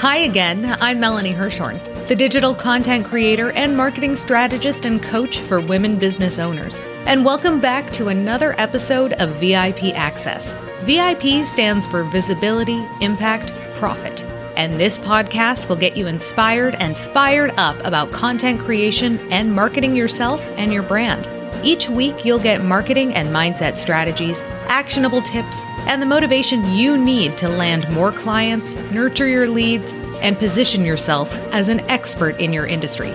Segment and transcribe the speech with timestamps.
[0.00, 5.60] Hi again, I'm Melanie Herschorn, the digital content creator and marketing strategist and coach for
[5.60, 6.80] women business owners.
[7.04, 10.54] And welcome back to another episode of VIP Access.
[10.84, 14.22] VIP stands for Visibility, Impact, Profit.
[14.56, 19.94] And this podcast will get you inspired and fired up about content creation and marketing
[19.94, 21.28] yourself and your brand.
[21.62, 24.40] Each week, you'll get marketing and mindset strategies,
[24.70, 30.38] actionable tips, and the motivation you need to land more clients, nurture your leads, and
[30.38, 33.12] position yourself as an expert in your industry.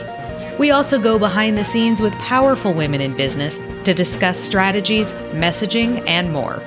[0.58, 6.04] We also go behind the scenes with powerful women in business to discuss strategies, messaging,
[6.08, 6.62] and more.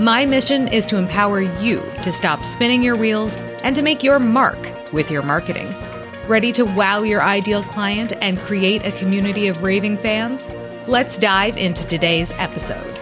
[0.00, 4.18] My mission is to empower you to stop spinning your wheels and to make your
[4.18, 4.58] mark
[4.92, 5.74] with your marketing.
[6.26, 10.50] Ready to wow your ideal client and create a community of raving fans?
[10.86, 12.99] Let's dive into today's episode.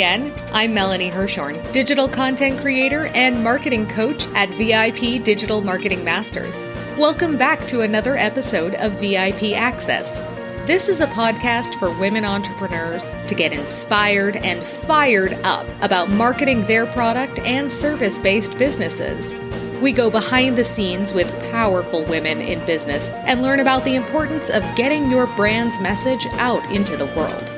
[0.00, 0.32] Again.
[0.54, 6.62] I'm Melanie Herschorn, digital content creator and marketing coach at VIP Digital Marketing Masters.
[6.96, 10.20] Welcome back to another episode of VIP Access.
[10.66, 16.62] This is a podcast for women entrepreneurs to get inspired and fired up about marketing
[16.62, 19.34] their product and service based businesses.
[19.82, 24.48] We go behind the scenes with powerful women in business and learn about the importance
[24.48, 27.49] of getting your brand's message out into the world.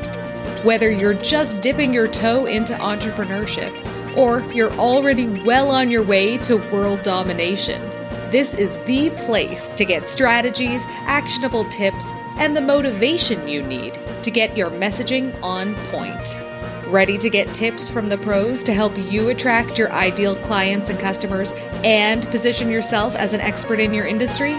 [0.64, 6.38] Whether you're just dipping your toe into entrepreneurship or you're already well on your way
[6.38, 7.82] to world domination,
[8.30, 14.30] this is the place to get strategies, actionable tips, and the motivation you need to
[14.30, 16.38] get your messaging on point.
[16.86, 20.98] Ready to get tips from the pros to help you attract your ideal clients and
[21.00, 24.54] customers and position yourself as an expert in your industry?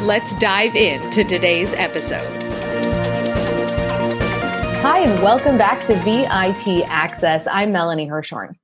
[0.00, 2.43] Let's dive into today's episode.
[4.86, 7.46] Hi, and welcome back to VIP Access.
[7.46, 8.54] I'm Melanie Herschorn.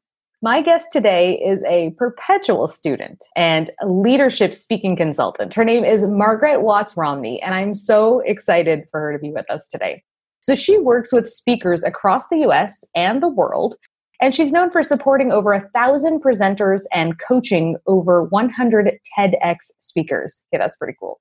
[0.42, 5.54] My guest today is a perpetual student and leadership speaking consultant.
[5.54, 9.50] Her name is Margaret Watts Romney, and I'm so excited for her to be with
[9.50, 10.02] us today.
[10.42, 13.76] So, she works with speakers across the US and the world,
[14.20, 20.42] and she's known for supporting over a thousand presenters and coaching over 100 TEDx speakers.
[20.52, 21.18] Okay, that's pretty cool.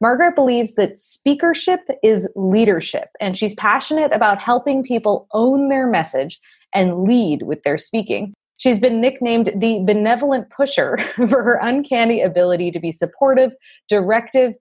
[0.00, 6.40] Margaret believes that speakership is leadership, and she's passionate about helping people own their message
[6.74, 8.32] and lead with their speaking.
[8.56, 13.52] She's been nicknamed the benevolent pusher for her uncanny ability to be supportive,
[13.88, 14.54] directive,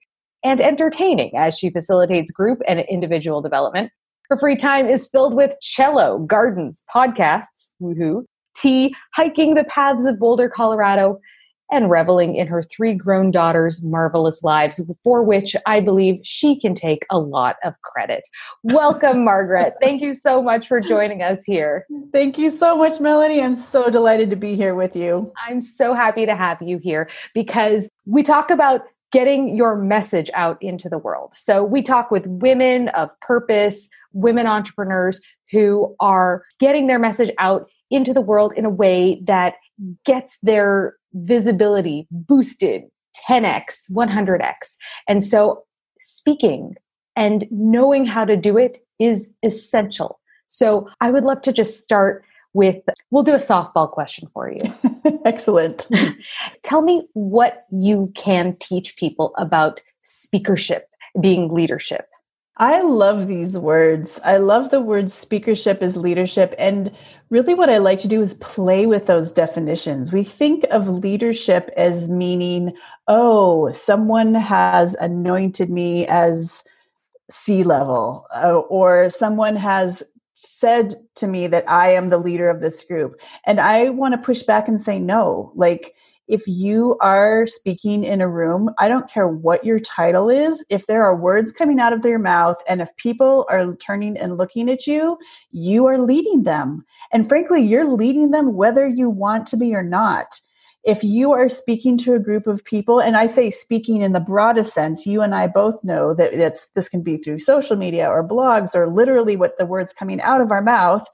[0.44, 3.92] and entertaining as she facilitates group and individual development.
[4.30, 8.26] Her free time is filled with cello, gardens, podcasts, woohoo,
[8.56, 11.20] tea, hiking the paths of Boulder, Colorado,
[11.72, 16.74] and reveling in her three grown daughters' marvelous lives, for which I believe she can
[16.74, 18.28] take a lot of credit.
[18.64, 19.74] Welcome, Margaret.
[19.82, 21.86] Thank you so much for joining us here.
[22.12, 23.42] Thank you so much, Melanie.
[23.42, 25.32] I'm so delighted to be here with you.
[25.48, 28.82] I'm so happy to have you here because we talk about
[29.12, 31.34] getting your message out into the world.
[31.36, 35.20] So we talk with women of purpose, women entrepreneurs
[35.52, 39.56] who are getting their message out into the world in a way that
[40.06, 42.84] gets their visibility boosted
[43.28, 44.76] 10x, 100x.
[45.08, 45.64] And so
[46.00, 46.76] speaking
[47.16, 50.20] and knowing how to do it is essential.
[50.48, 52.78] So I would love to just start with
[53.12, 54.60] we'll do a softball question for you.
[55.26, 55.88] Excellent.
[56.64, 60.90] Tell me what you can teach people about speakership,
[61.22, 62.08] being leadership.
[62.58, 64.20] I love these words.
[64.26, 66.54] I love the word speakership is leadership.
[66.58, 66.92] And
[67.30, 70.12] really, what I like to do is play with those definitions.
[70.12, 72.74] We think of leadership as meaning,
[73.08, 76.64] oh, someone has anointed me as
[77.30, 80.02] C level, uh, or someone has
[80.34, 83.20] said to me that I am the leader of this group.
[83.46, 85.96] And I want to push back and say, no, like,
[86.30, 90.86] if you are speaking in a room, I don't care what your title is, if
[90.86, 94.70] there are words coming out of your mouth and if people are turning and looking
[94.70, 95.18] at you,
[95.52, 96.86] you are leading them.
[97.12, 100.40] And frankly, you're leading them whether you want to be or not.
[100.84, 104.20] If you are speaking to a group of people, and I say speaking in the
[104.20, 108.26] broadest sense, you and I both know that this can be through social media or
[108.26, 111.06] blogs or literally what the words coming out of our mouth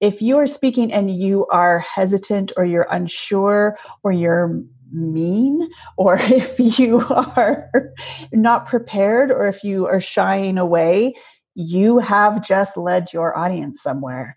[0.00, 4.62] if you are speaking and you are hesitant or you're unsure or you're
[4.92, 7.70] mean or if you are
[8.32, 11.14] not prepared or if you are shying away
[11.56, 14.36] you have just led your audience somewhere.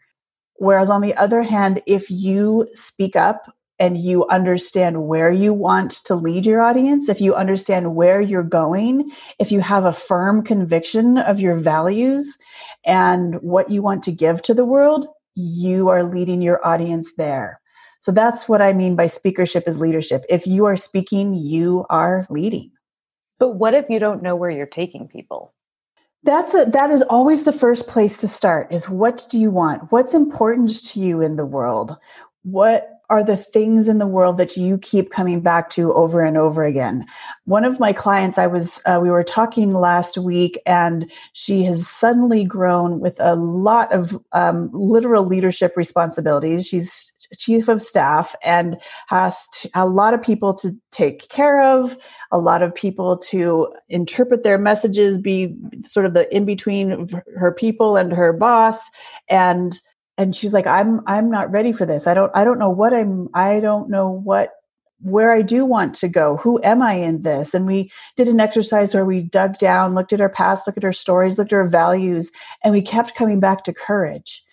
[0.55, 5.91] Whereas on the other hand if you speak up and you understand where you want
[5.91, 10.43] to lead your audience, if you understand where you're going, if you have a firm
[10.43, 12.37] conviction of your values
[12.85, 17.61] and what you want to give to the world, you are leading your audience there.
[18.01, 20.25] So that's what I mean by speakership is leadership.
[20.29, 22.71] If you are speaking, you are leading.
[23.39, 25.53] But what if you don't know where you're taking people?
[26.23, 29.91] That's a, that is always the first place to start is what do you want?
[29.91, 31.97] What's important to you in the world?
[32.43, 36.37] What are the things in the world that you keep coming back to over and
[36.37, 37.05] over again?
[37.45, 41.87] One of my clients, I was, uh, we were talking last week, and she has
[41.87, 46.67] suddenly grown with a lot of um, literal leadership responsibilities.
[46.67, 48.77] She's chief of staff and
[49.07, 51.97] has to, a lot of people to take care of,
[52.31, 57.07] a lot of people to interpret their messages, be sort of the in between
[57.37, 58.89] her people and her boss,
[59.27, 59.79] and
[60.19, 62.05] and she's like, I'm I'm not ready for this.
[62.05, 64.51] I don't I don't know what I'm I don't know what
[65.01, 66.35] where I do want to go.
[66.37, 67.53] Who am I in this?
[67.53, 70.83] And we did an exercise where we dug down, looked at our past, looked at
[70.83, 72.31] our stories, looked at our values,
[72.65, 74.43] and we kept coming back to courage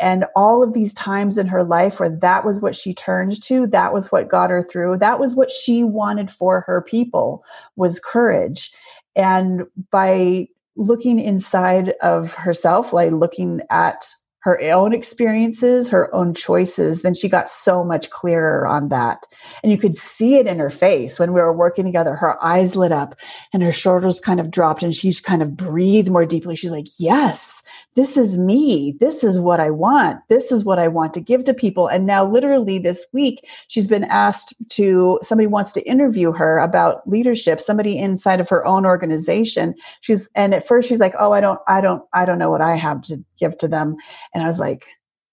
[0.00, 3.66] and all of these times in her life where that was what she turned to
[3.66, 7.44] that was what got her through that was what she wanted for her people
[7.76, 8.72] was courage
[9.14, 14.06] and by looking inside of herself like looking at
[14.40, 19.26] her own experiences, her own choices, then she got so much clearer on that.
[19.62, 22.16] And you could see it in her face when we were working together.
[22.16, 23.14] Her eyes lit up
[23.52, 26.56] and her shoulders kind of dropped and she's kind of breathed more deeply.
[26.56, 27.62] She's like, Yes,
[27.96, 28.96] this is me.
[29.00, 30.20] This is what I want.
[30.28, 31.88] This is what I want to give to people.
[31.88, 37.06] And now, literally, this week, she's been asked to, somebody wants to interview her about
[37.08, 39.74] leadership, somebody inside of her own organization.
[40.00, 42.62] She's, and at first she's like, Oh, I don't, I don't, I don't know what
[42.62, 43.96] I have to give to them.
[44.34, 44.84] And I was like,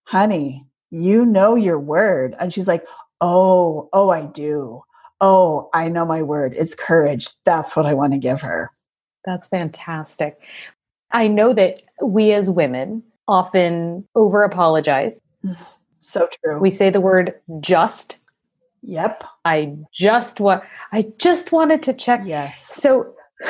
[0.04, 2.36] honey, you know your word.
[2.40, 2.86] And she's like,
[3.22, 4.82] oh, oh, I do.
[5.20, 6.54] Oh, I know my word.
[6.56, 7.30] It's courage.
[7.46, 8.72] That's what I want to give her.
[9.26, 10.40] That's fantastic.
[11.12, 15.22] I know that we as women often over apologize.
[16.00, 16.58] So true.
[16.60, 18.20] We say the word just.
[18.82, 19.26] Yep.
[19.44, 20.64] I just want
[20.94, 22.22] I just wanted to check.
[22.24, 22.66] Yes.
[22.74, 23.14] So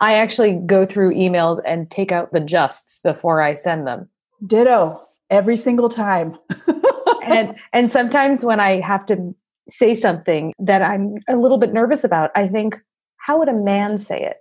[0.00, 4.08] I actually go through emails and take out the justs before I send them.
[4.46, 5.08] Ditto.
[5.30, 6.36] Every single time.
[7.24, 9.34] and and sometimes when I have to
[9.68, 12.78] say something that I'm a little bit nervous about, I think,
[13.16, 14.36] how would a man say it?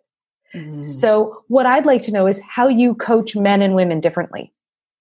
[0.55, 0.81] Mm.
[0.81, 4.51] So, what I'd like to know is how you coach men and women differently.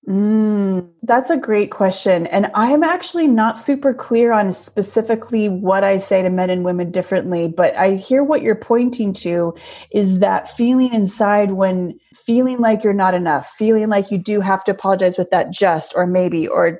[0.09, 2.27] Mm, that's a great question.
[2.29, 6.91] And I'm actually not super clear on specifically what I say to men and women
[6.91, 9.55] differently, but I hear what you're pointing to
[9.93, 14.65] is that feeling inside when feeling like you're not enough, feeling like you do have
[14.65, 16.79] to apologize with that just or maybe, or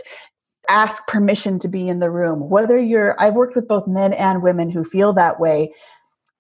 [0.71, 2.49] ask permission to be in the room.
[2.49, 5.75] Whether you're, I've worked with both men and women who feel that way.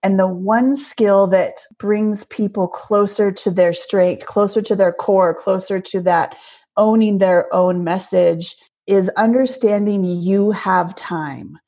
[0.03, 5.35] And the one skill that brings people closer to their strength, closer to their core,
[5.35, 6.37] closer to that
[6.81, 8.57] owning their own message
[8.87, 11.59] is understanding you have time.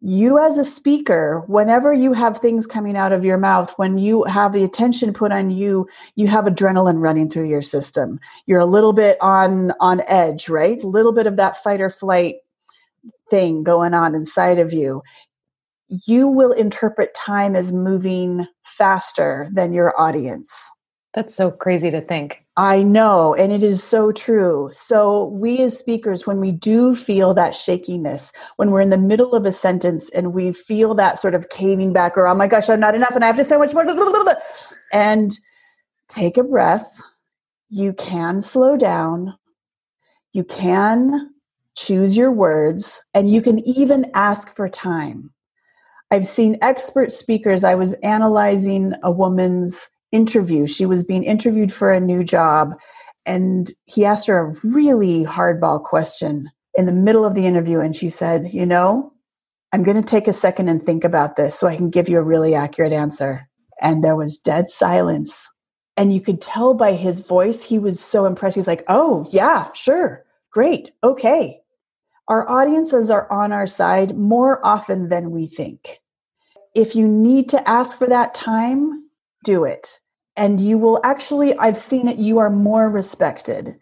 [0.00, 4.24] You, as a speaker, whenever you have things coming out of your mouth, when you
[4.24, 8.20] have the attention put on you, you have adrenaline running through your system.
[8.46, 10.82] You're a little bit on on edge, right?
[10.82, 12.36] A little bit of that fight or flight
[13.30, 15.02] thing going on inside of you
[15.88, 20.70] you will interpret time as moving faster than your audience.
[21.18, 22.44] That's so crazy to think.
[22.56, 24.70] I know, and it is so true.
[24.72, 29.34] So, we as speakers, when we do feel that shakiness, when we're in the middle
[29.34, 32.68] of a sentence and we feel that sort of caving back, or oh my gosh,
[32.68, 33.84] I'm not enough and I have to say much more,
[34.92, 35.36] and
[36.08, 37.00] take a breath.
[37.68, 39.34] You can slow down.
[40.32, 41.34] You can
[41.74, 45.32] choose your words, and you can even ask for time.
[46.12, 47.64] I've seen expert speakers.
[47.64, 50.66] I was analyzing a woman's interview.
[50.66, 52.74] She was being interviewed for a new job,
[53.26, 57.80] and he asked her a really hardball question in the middle of the interview.
[57.80, 59.12] And she said, You know,
[59.72, 62.18] I'm going to take a second and think about this so I can give you
[62.18, 63.48] a really accurate answer.
[63.80, 65.48] And there was dead silence.
[65.96, 68.56] And you could tell by his voice, he was so impressed.
[68.56, 71.60] He's like, Oh, yeah, sure, great, okay.
[72.28, 75.98] Our audiences are on our side more often than we think.
[76.74, 79.07] If you need to ask for that time,
[79.44, 79.98] do it.
[80.36, 83.74] And you will actually, I've seen it, you are more respected.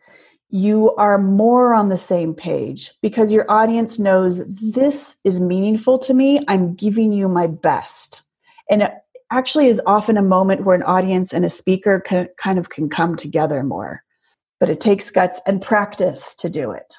[0.49, 6.15] You are more on the same page because your audience knows this is meaningful to
[6.15, 6.45] me.
[6.49, 8.23] I'm giving you my best.
[8.71, 8.93] And it
[9.31, 12.89] actually is often a moment where an audience and a speaker can, kind of can
[12.89, 14.03] come together more.
[14.59, 16.97] But it takes guts and practice to do it.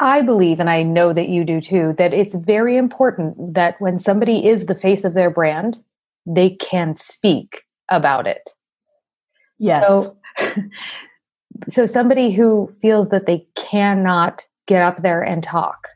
[0.00, 3.98] I believe, and I know that you do too, that it's very important that when
[3.98, 5.78] somebody is the face of their brand,
[6.26, 8.50] they can speak about it.
[9.58, 9.86] Yes.
[9.86, 10.16] So,
[11.68, 15.88] so somebody who feels that they cannot get up there and talk,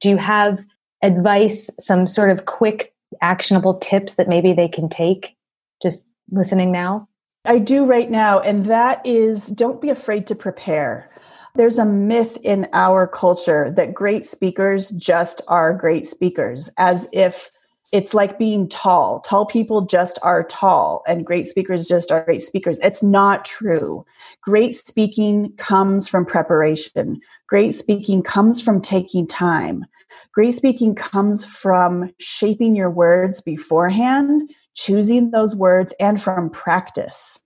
[0.00, 0.64] do you have
[1.02, 5.36] advice, some sort of quick actionable tips that maybe they can take
[5.82, 7.08] just listening now?
[7.44, 11.10] I do right now, and that is don't be afraid to prepare.
[11.54, 17.50] There's a myth in our culture that great speakers just are great speakers, as if
[17.92, 19.20] it's like being tall.
[19.20, 22.78] Tall people just are tall, and great speakers just are great speakers.
[22.80, 24.04] It's not true.
[24.42, 29.84] Great speaking comes from preparation, great speaking comes from taking time.
[30.32, 37.38] Great speaking comes from shaping your words beforehand, choosing those words, and from practice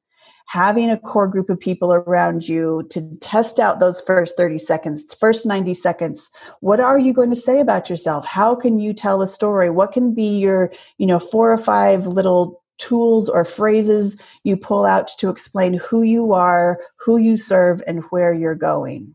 [0.47, 5.15] having a core group of people around you to test out those first 30 seconds,
[5.19, 6.31] first 90 seconds.
[6.61, 8.27] What are you going to say about yourself?
[8.27, 9.71] How can you tell a story?
[9.71, 14.85] What can be your, you know, four or five little tools or phrases you pull
[14.85, 19.15] out to explain who you are, who you serve, and where you're going?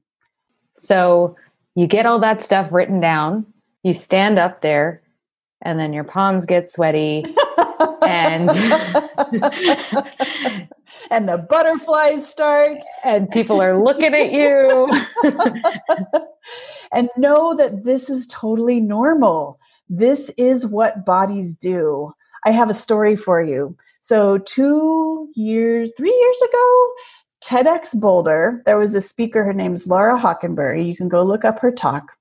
[0.74, 1.36] So
[1.76, 3.46] you get all that stuff written down,
[3.84, 5.02] you stand up there,
[5.62, 7.24] and then your palms get sweaty.
[8.10, 8.50] and
[11.12, 14.90] and the butterflies start and people are looking at you
[16.92, 22.12] and know that this is totally normal this is what bodies do
[22.46, 26.92] i have a story for you so 2 years 3 years ago
[27.42, 30.86] TEDx Boulder, there was a speaker, her name's Laura Hockenberry.
[30.86, 32.18] You can go look up her talk.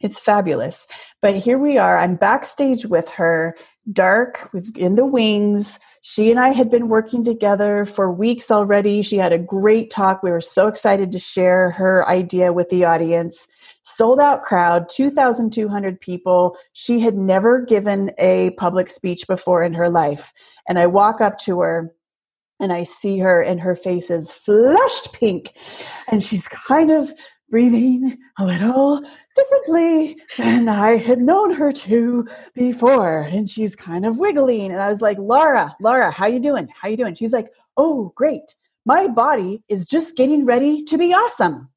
[0.00, 0.88] It's fabulous.
[1.20, 1.96] But here we are.
[1.96, 3.54] I'm backstage with her,
[3.90, 5.80] dark, in the wings.
[6.02, 9.02] She and I had been working together for weeks already.
[9.02, 10.22] She had a great talk.
[10.22, 13.48] We were so excited to share her idea with the audience.
[13.84, 16.56] Sold out crowd, 2,200 people.
[16.72, 20.32] She had never given a public speech before in her life.
[20.68, 21.92] And I walk up to her
[22.60, 25.52] and I see her, and her face is flushed pink.
[26.08, 27.12] And she's kind of
[27.52, 29.04] breathing a little
[29.36, 33.20] differently than I had known her to before.
[33.30, 34.72] And she's kind of wiggling.
[34.72, 36.66] And I was like, Laura, Laura, how you doing?
[36.74, 37.14] How you doing?
[37.14, 38.56] She's like, oh, great.
[38.86, 41.68] My body is just getting ready to be awesome.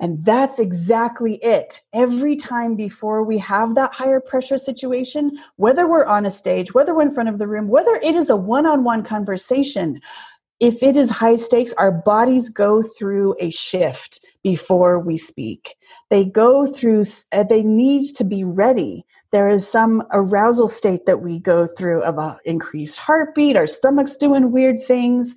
[0.00, 1.82] And that's exactly it.
[1.92, 6.94] Every time before we have that higher pressure situation, whether we're on a stage, whether
[6.94, 10.00] we're in front of the room, whether it is a one on one conversation,
[10.60, 15.74] if it is high stakes, our bodies go through a shift before we speak.
[16.10, 19.04] They go through, uh, they need to be ready.
[19.32, 24.16] There is some arousal state that we go through of a increased heartbeat, our stomach's
[24.16, 25.34] doing weird things.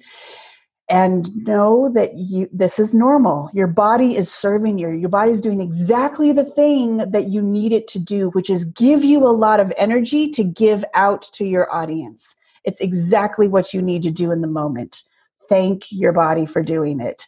[0.90, 3.50] And know that you this is normal.
[3.54, 4.88] Your body is serving you.
[4.92, 8.64] Your body is doing exactly the thing that you need it to do, which is
[8.64, 12.36] give you a lot of energy to give out to your audience.
[12.64, 15.04] It's exactly what you need to do in the moment.
[15.50, 17.28] Thank your body for doing it.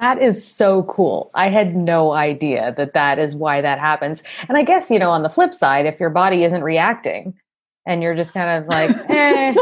[0.00, 1.30] That is so cool.
[1.34, 4.22] I had no idea that that is why that happens.
[4.48, 7.34] And I guess, you know, on the flip side, if your body isn't reacting
[7.86, 9.54] and you're just kind of like, eh,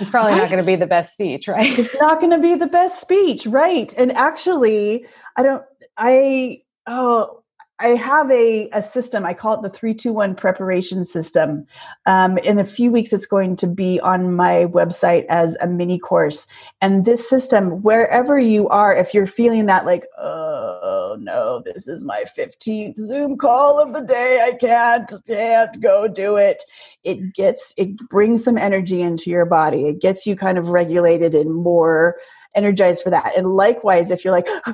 [0.00, 1.78] it's probably not going to be the best speech, right?
[1.78, 3.92] It's not going to be the best speech, right?
[3.98, 5.04] And actually,
[5.36, 5.62] I don't,
[5.98, 7.39] I, oh,
[7.80, 9.24] I have a, a system.
[9.24, 11.66] I call it the 321 preparation system.
[12.04, 15.98] Um, in a few weeks, it's going to be on my website as a mini
[15.98, 16.46] course.
[16.82, 22.04] And this system, wherever you are, if you're feeling that like, oh no, this is
[22.04, 26.62] my 15th Zoom call of the day, I can't, can't go do it.
[27.02, 29.86] It gets, it brings some energy into your body.
[29.86, 32.16] It gets you kind of regulated and more
[32.54, 33.36] energized for that.
[33.36, 34.48] And likewise, if you're like,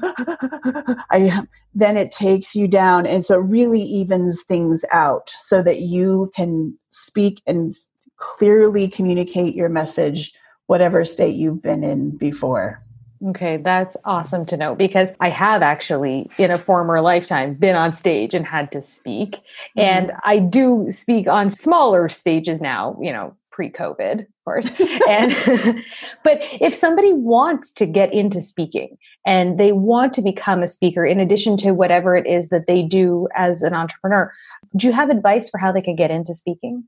[1.11, 1.42] I,
[1.75, 3.06] then it takes you down.
[3.06, 7.76] And so it really evens things out so that you can speak and
[8.16, 10.33] clearly communicate your message,
[10.66, 12.83] whatever state you've been in before.
[13.28, 17.92] Okay, that's awesome to know because I have actually, in a former lifetime, been on
[17.92, 19.33] stage and had to speak.
[19.33, 19.80] Mm-hmm.
[19.80, 24.68] And I do speak on smaller stages now, you know, pre-COVID, of course.
[25.08, 25.84] and
[26.22, 31.04] but if somebody wants to get into speaking and they want to become a speaker
[31.04, 34.30] in addition to whatever it is that they do as an entrepreneur,
[34.76, 36.84] do you have advice for how they can get into speaking?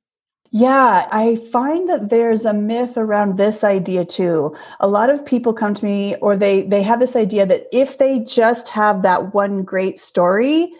[0.51, 4.57] Yeah, I find that there's a myth around this idea too.
[4.81, 7.99] A lot of people come to me or they they have this idea that if
[7.99, 10.73] they just have that one great story,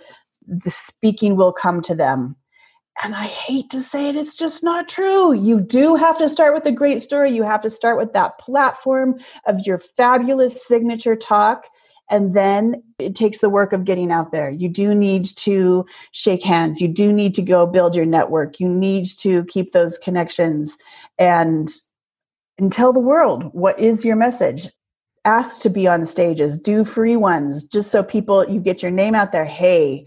[0.47, 2.37] the speaking will come to them.
[3.03, 5.33] And I hate to say it, it's just not true.
[5.33, 7.33] You do have to start with a great story.
[7.33, 11.69] You have to start with that platform of your fabulous signature talk.
[12.11, 14.51] And then it takes the work of getting out there.
[14.51, 16.81] You do need to shake hands.
[16.81, 18.59] You do need to go build your network.
[18.59, 20.77] You need to keep those connections
[21.19, 21.71] and
[22.59, 24.69] and tell the world what is your message.
[25.25, 29.15] Ask to be on stages, do free ones just so people you get your name
[29.15, 29.45] out there.
[29.45, 30.07] Hey,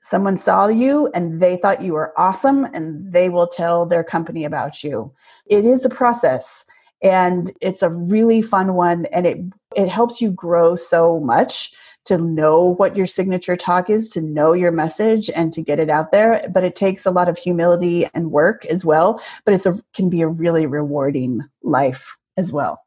[0.00, 4.44] someone saw you and they thought you were awesome and they will tell their company
[4.44, 5.12] about you.
[5.46, 6.64] It is a process
[7.02, 9.38] and it's a really fun one and it
[9.74, 11.72] it helps you grow so much
[12.04, 15.88] to know what your signature talk is, to know your message and to get it
[15.88, 19.66] out there, but it takes a lot of humility and work as well, but it's
[19.66, 22.80] a can be a really rewarding life as well.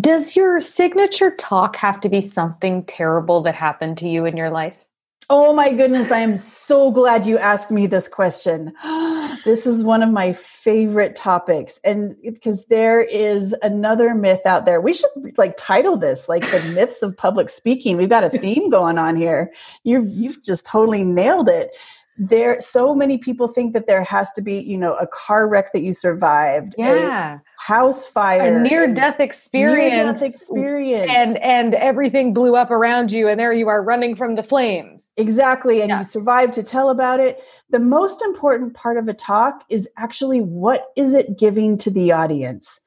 [0.00, 4.50] Does your signature talk have to be something terrible that happened to you in your
[4.50, 4.85] life?
[5.28, 8.72] Oh my goodness, I am so glad you asked me this question.
[9.44, 11.80] this is one of my favorite topics.
[11.82, 14.80] And because there is another myth out there.
[14.80, 17.96] We should like title this like the myths of public speaking.
[17.96, 19.52] We've got a theme going on here.
[19.82, 21.70] You've you've just totally nailed it
[22.18, 25.72] there so many people think that there has to be you know a car wreck
[25.72, 31.10] that you survived yeah house fire a near death experience experience.
[31.12, 35.10] And and everything blew up around you and there you are running from the flames.
[35.16, 35.98] Exactly and yeah.
[35.98, 37.42] you survived to tell about it.
[37.70, 42.12] The most important part of a talk is actually what is it giving to the
[42.12, 42.80] audience?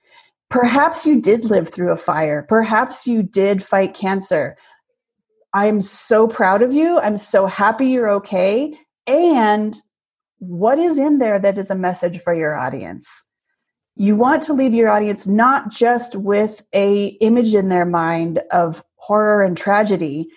[0.48, 2.46] Perhaps you did live through a fire.
[2.48, 4.56] Perhaps you did fight cancer.
[5.54, 6.98] I'm so proud of you.
[7.00, 8.74] I'm so happy you're okay.
[9.08, 9.78] And
[10.38, 13.26] what is in there that is a message for your audience
[13.96, 18.84] you want to leave your audience not just with a image in their mind of
[18.96, 20.28] horror and tragedy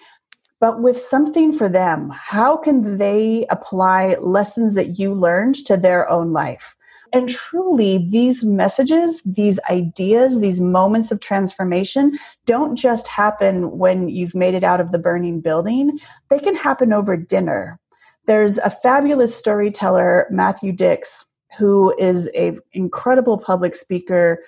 [0.63, 2.09] but with something for them.
[2.11, 6.77] How can they apply lessons that you learned to their own life?
[7.13, 12.17] And truly these messages these ideas these moments of transformation
[12.47, 15.99] don't just happen when you've made it out of the burning building.
[16.31, 17.81] They can happen over dinner.
[18.27, 21.27] There's a fabulous storyteller, Matthew Dicks,
[21.59, 24.43] who is an incredible public speaker,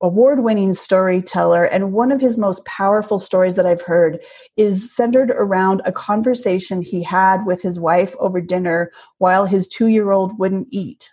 [0.00, 1.64] award winning storyteller.
[1.64, 4.20] And one of his most powerful stories that I've heard
[4.56, 9.88] is centered around a conversation he had with his wife over dinner while his two
[9.88, 11.12] year old wouldn't eat.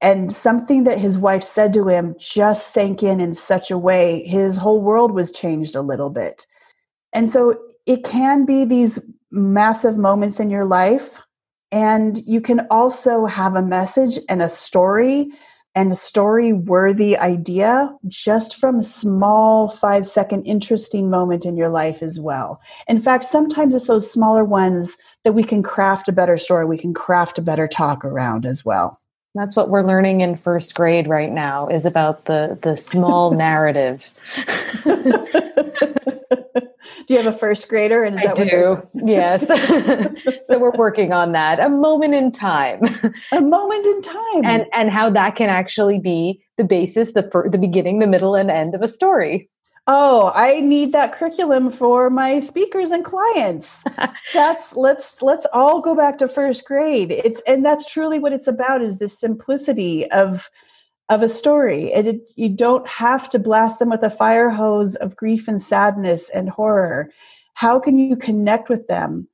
[0.00, 4.22] And something that his wife said to him just sank in in such a way,
[4.26, 6.46] his whole world was changed a little bit.
[7.12, 8.98] And so it can be these
[9.30, 11.20] massive moments in your life.
[11.74, 15.26] And you can also have a message and a story
[15.74, 21.68] and a story worthy idea just from a small five second interesting moment in your
[21.68, 22.60] life as well.
[22.86, 26.78] In fact, sometimes it's those smaller ones that we can craft a better story, we
[26.78, 29.00] can craft a better talk around as well.
[29.34, 34.12] That's what we're learning in first grade right now is about the the small narrative.
[37.06, 38.04] do you have a first grader?
[38.04, 38.82] And is I do.
[38.94, 39.46] yes.
[40.48, 41.60] so we're working on that.
[41.60, 42.80] A moment in time.
[43.32, 44.44] a moment in time.
[44.44, 48.34] And and how that can actually be the basis, the fir- the beginning, the middle,
[48.34, 49.48] and end of a story.
[49.86, 53.84] Oh, I need that curriculum for my speakers and clients.
[54.32, 57.10] that's let's let's all go back to first grade.
[57.10, 60.48] It's and that's truly what it's about is this simplicity of
[61.08, 61.92] of a story.
[61.92, 66.30] It, you don't have to blast them with a fire hose of grief and sadness
[66.30, 67.10] and horror.
[67.54, 69.28] How can you connect with them?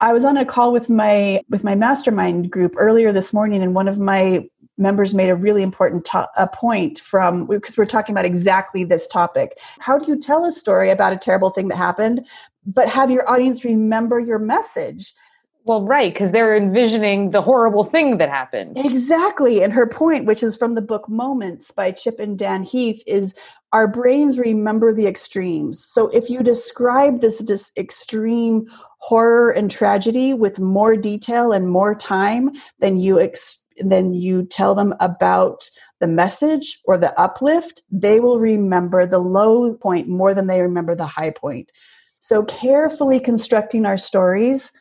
[0.00, 3.74] I was on a call with my with my mastermind group earlier this morning, and
[3.74, 4.46] one of my
[4.78, 9.06] members made a really important to- a point from because we're talking about exactly this
[9.06, 9.58] topic.
[9.78, 12.26] How do you tell a story about a terrible thing that happened,
[12.64, 15.12] but have your audience remember your message?
[15.64, 18.78] Well, right, because they're envisioning the horrible thing that happened.
[18.78, 19.62] Exactly.
[19.62, 23.34] And her point, which is from the book Moments by Chip and Dan Heath, is
[23.72, 25.84] our brains remember the extremes.
[25.84, 28.66] So if you describe this, extreme
[28.98, 34.74] horror and tragedy with more detail and more time than you ex- then you tell
[34.74, 35.70] them about
[36.00, 40.94] the message or the uplift, they will remember the low point more than they remember
[40.94, 41.70] the high point.
[42.18, 44.72] So carefully constructing our stories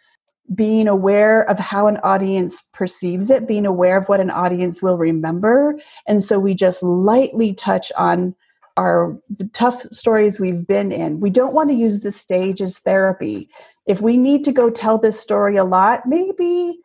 [0.56, 4.98] being aware of how an audience perceives it, being aware of what an audience will
[4.98, 5.80] remember.
[6.08, 8.36] And so we just lightly touch on
[8.78, 11.20] our the tough stories we've been in.
[11.20, 13.50] We don't want to use the stage as therapy.
[13.86, 16.80] If we need to go tell this story a lot, maybe,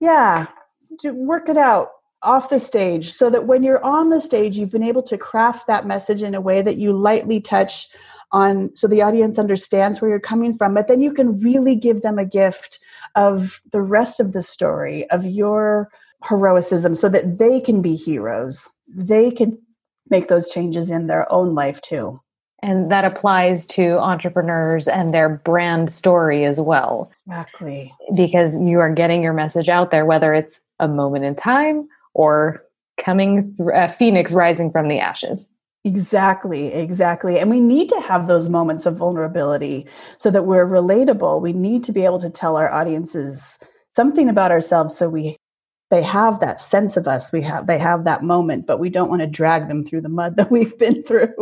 [0.00, 0.46] yeah,
[1.04, 1.90] work it out
[2.22, 5.66] off the stage so that when you're on the stage, you've been able to craft
[5.66, 7.88] that message in a way that you lightly touch
[8.32, 12.02] on so the audience understands where you're coming from but then you can really give
[12.02, 12.78] them a gift
[13.14, 15.88] of the rest of the story of your
[16.24, 19.56] heroicism so that they can be heroes they can
[20.10, 22.20] make those changes in their own life too
[22.62, 27.08] And that applies to entrepreneurs and their brand story as well.
[27.12, 27.94] Exactly.
[28.16, 32.64] Because you are getting your message out there, whether it's a moment in time or
[32.96, 35.48] coming through a phoenix rising from the ashes.
[35.84, 37.38] Exactly, exactly.
[37.38, 39.86] And we need to have those moments of vulnerability
[40.18, 41.40] so that we're relatable.
[41.40, 43.58] We need to be able to tell our audiences
[43.94, 45.36] something about ourselves so we
[45.90, 49.08] they have that sense of us we have they have that moment but we don't
[49.08, 51.34] want to drag them through the mud that we've been through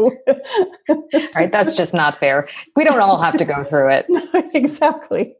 [1.35, 4.07] right that's just not fair we don't all have to go through it
[4.55, 5.37] exactly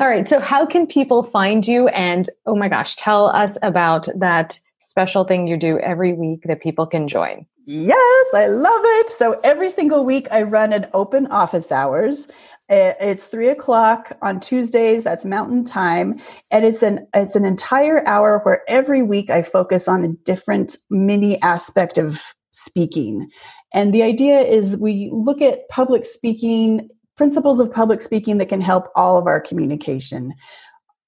[0.00, 4.08] all right so how can people find you and oh my gosh tell us about
[4.16, 9.10] that special thing you do every week that people can join yes i love it
[9.10, 12.28] so every single week i run an open office hours
[12.70, 15.02] it's three o'clock on Tuesdays.
[15.02, 19.88] That's Mountain Time, and it's an it's an entire hour where every week I focus
[19.88, 23.28] on a different mini aspect of speaking.
[23.72, 26.88] And the idea is we look at public speaking
[27.20, 30.32] principles of public speaking that can help all of our communication.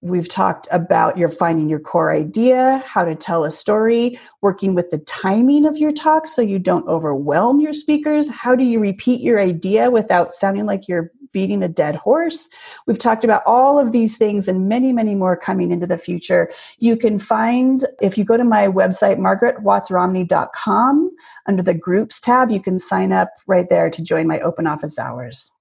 [0.03, 4.90] We've talked about your finding your core idea, how to tell a story, working with
[4.90, 8.29] the timing of your talk so you don't overwhelm your speakers.
[8.29, 12.51] How do you repeat your idea without sounding like you're beating a dead horse?
[12.87, 16.53] We've talked about all of these things and many, many more coming into the future.
[16.79, 21.11] You can find, if you go to my website, margaretwattsromney.com,
[21.48, 24.98] under the groups tab, you can sign up right there to join my open office
[24.98, 25.55] hours.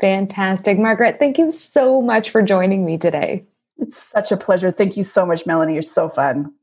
[0.00, 0.78] Fantastic.
[0.78, 3.44] Margaret, thank you so much for joining me today.
[3.78, 4.70] It's such a pleasure.
[4.70, 5.74] Thank you so much, Melanie.
[5.74, 6.54] You're so fun.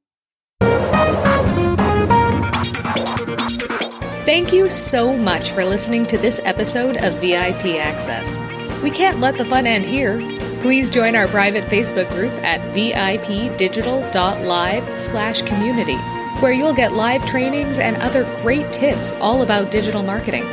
[4.25, 8.39] Thank you so much for listening to this episode of VIP Access.
[8.81, 10.17] We can't let the fun end here.
[10.61, 15.97] Please join our private Facebook group at vipdigital.live slash community,
[16.39, 20.45] where you'll get live trainings and other great tips all about digital marketing.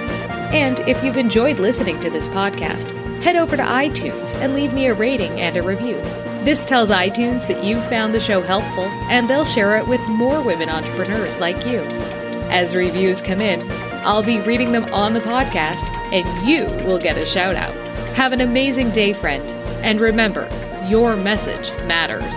[0.52, 2.90] And if you've enjoyed listening to this podcast,
[3.22, 5.96] head over to iTunes and leave me a rating and a review.
[6.44, 10.42] This tells iTunes that you've found the show helpful, and they'll share it with more
[10.42, 11.80] women entrepreneurs like you.
[12.50, 13.62] As reviews come in,
[14.02, 17.74] I'll be reading them on the podcast, and you will get a shout out.
[18.16, 19.48] Have an amazing day, friend,
[19.84, 20.48] and remember,
[20.88, 22.34] your message matters.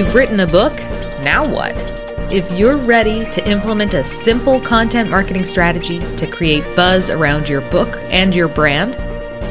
[0.00, 0.78] You've written a book?
[1.20, 1.74] Now what?
[2.32, 7.60] If you're ready to implement a simple content marketing strategy to create buzz around your
[7.60, 8.96] book and your brand,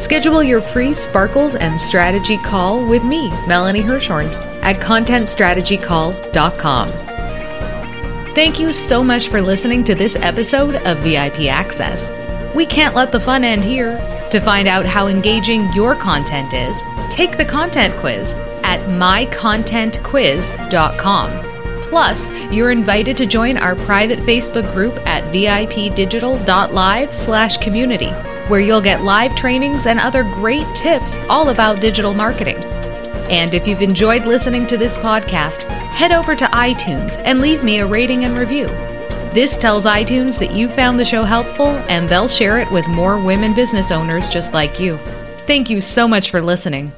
[0.02, 4.26] schedule your free Sparkles and Strategy call with me, Melanie Herschorn,
[4.64, 6.90] at contentstrategycall.com.
[8.34, 12.12] Thank you so much for listening to this episode of VIP Access.
[12.56, 14.00] We can't let the fun end here.
[14.32, 16.76] To find out how engaging your content is,
[17.12, 18.34] take the content quiz
[18.70, 21.50] at mycontentquiz.com.
[21.90, 28.12] Plus, you're invited to join our private Facebook group at vipdigital.live slash community,
[28.48, 32.58] where you'll get live trainings and other great tips all about digital marketing.
[33.32, 37.80] And if you've enjoyed listening to this podcast, head over to iTunes and leave me
[37.80, 38.68] a rating and review.
[39.34, 43.20] This tells iTunes that you found the show helpful and they'll share it with more
[43.20, 44.98] women business owners just like you.
[45.48, 46.92] Thank you so much for listening.